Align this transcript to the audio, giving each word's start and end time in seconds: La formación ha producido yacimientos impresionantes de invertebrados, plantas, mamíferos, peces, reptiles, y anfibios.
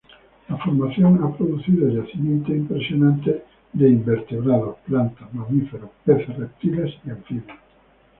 La 0.49 0.57
formación 0.57 1.23
ha 1.23 1.31
producido 1.37 1.87
yacimientos 1.87 2.49
impresionantes 2.55 3.43
de 3.71 3.87
invertebrados, 3.87 4.77
plantas, 4.87 5.31
mamíferos, 5.31 5.91
peces, 6.03 6.35
reptiles, 6.37 6.91
y 7.05 7.11
anfibios. 7.11 7.59